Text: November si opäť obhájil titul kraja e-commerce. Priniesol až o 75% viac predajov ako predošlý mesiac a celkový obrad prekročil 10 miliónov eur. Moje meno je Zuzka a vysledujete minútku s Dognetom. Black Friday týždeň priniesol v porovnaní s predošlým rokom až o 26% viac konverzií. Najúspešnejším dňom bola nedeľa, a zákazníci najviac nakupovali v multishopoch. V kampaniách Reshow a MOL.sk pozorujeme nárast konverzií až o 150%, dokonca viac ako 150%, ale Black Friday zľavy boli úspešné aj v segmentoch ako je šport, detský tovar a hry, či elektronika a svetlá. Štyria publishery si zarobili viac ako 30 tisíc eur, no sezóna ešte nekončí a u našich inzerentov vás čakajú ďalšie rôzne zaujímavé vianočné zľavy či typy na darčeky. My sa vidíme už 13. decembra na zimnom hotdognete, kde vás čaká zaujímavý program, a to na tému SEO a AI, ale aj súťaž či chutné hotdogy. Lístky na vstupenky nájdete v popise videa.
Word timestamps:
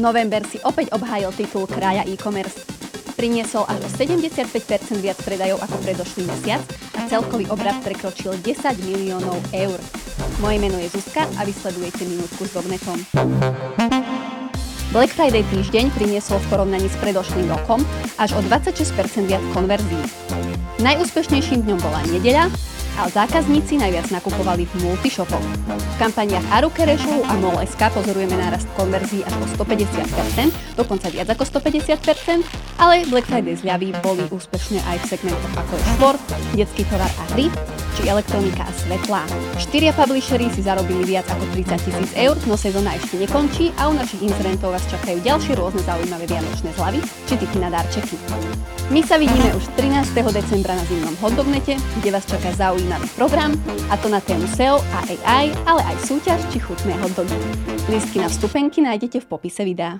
November 0.00 0.40
si 0.48 0.56
opäť 0.64 0.88
obhájil 0.96 1.36
titul 1.36 1.68
kraja 1.68 2.00
e-commerce. 2.08 2.64
Priniesol 3.12 3.68
až 3.68 3.84
o 3.84 3.88
75% 3.92 4.40
viac 5.04 5.20
predajov 5.20 5.60
ako 5.60 5.76
predošlý 5.84 6.32
mesiac 6.32 6.64
a 6.96 7.04
celkový 7.12 7.44
obrad 7.52 7.76
prekročil 7.84 8.32
10 8.40 8.72
miliónov 8.88 9.36
eur. 9.52 9.76
Moje 10.40 10.56
meno 10.64 10.80
je 10.80 10.88
Zuzka 10.96 11.28
a 11.36 11.44
vysledujete 11.44 12.08
minútku 12.08 12.40
s 12.48 12.56
Dognetom. 12.56 13.04
Black 14.96 15.12
Friday 15.12 15.44
týždeň 15.52 15.92
priniesol 15.92 16.40
v 16.40 16.46
porovnaní 16.48 16.88
s 16.88 16.96
predošlým 16.96 17.52
rokom 17.52 17.84
až 18.16 18.32
o 18.32 18.40
26% 18.48 18.96
viac 19.28 19.44
konverzií. 19.52 20.08
Najúspešnejším 20.80 21.68
dňom 21.68 21.78
bola 21.84 22.00
nedeľa, 22.08 22.48
a 22.98 23.08
zákazníci 23.08 23.80
najviac 23.80 24.12
nakupovali 24.12 24.68
v 24.68 24.74
multishopoch. 24.84 25.44
V 25.68 25.96
kampaniách 25.96 26.44
Reshow 26.82 27.22
a 27.24 27.34
MOL.sk 27.38 27.80
pozorujeme 27.94 28.36
nárast 28.36 28.68
konverzií 28.74 29.24
až 29.24 29.34
o 29.38 29.46
150%, 29.64 30.76
dokonca 30.76 31.08
viac 31.08 31.28
ako 31.32 31.44
150%, 31.46 32.42
ale 32.82 33.06
Black 33.08 33.28
Friday 33.28 33.56
zľavy 33.56 33.94
boli 34.02 34.24
úspešné 34.28 34.82
aj 34.82 34.96
v 35.00 35.04
segmentoch 35.14 35.54
ako 35.56 35.72
je 35.78 35.84
šport, 35.96 36.22
detský 36.58 36.82
tovar 36.90 37.08
a 37.08 37.24
hry, 37.36 37.46
či 37.96 38.02
elektronika 38.08 38.64
a 38.66 38.72
svetlá. 38.72 39.22
Štyria 39.60 39.92
publishery 39.94 40.48
si 40.50 40.64
zarobili 40.64 41.04
viac 41.06 41.28
ako 41.28 41.44
30 41.54 41.86
tisíc 41.86 42.10
eur, 42.16 42.36
no 42.48 42.56
sezóna 42.56 42.96
ešte 42.96 43.20
nekončí 43.20 43.70
a 43.78 43.88
u 43.88 43.94
našich 43.96 44.26
inzerentov 44.26 44.74
vás 44.74 44.84
čakajú 44.88 45.20
ďalšie 45.22 45.54
rôzne 45.56 45.80
zaujímavé 45.84 46.24
vianočné 46.26 46.72
zľavy 46.76 47.00
či 47.28 47.34
typy 47.38 47.58
na 47.60 47.68
darčeky. 47.70 48.16
My 48.92 49.00
sa 49.00 49.16
vidíme 49.16 49.56
už 49.56 49.72
13. 49.80 50.12
decembra 50.36 50.76
na 50.76 50.84
zimnom 50.84 51.16
hotdognete, 51.24 51.80
kde 51.96 52.12
vás 52.12 52.28
čaká 52.28 52.52
zaujímavý 52.52 53.08
program, 53.16 53.56
a 53.88 53.96
to 53.96 54.12
na 54.12 54.20
tému 54.20 54.44
SEO 54.52 54.84
a 54.92 55.00
AI, 55.08 55.48
ale 55.64 55.80
aj 55.80 55.96
súťaž 56.04 56.44
či 56.52 56.60
chutné 56.60 56.92
hotdogy. 57.00 57.40
Lístky 57.88 58.20
na 58.20 58.28
vstupenky 58.28 58.84
nájdete 58.84 59.24
v 59.24 59.26
popise 59.32 59.64
videa. 59.64 59.96